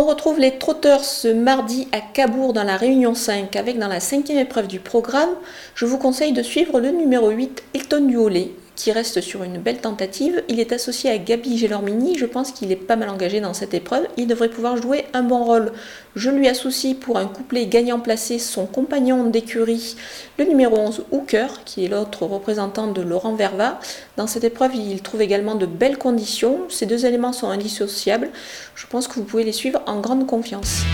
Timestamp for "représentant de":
22.24-23.02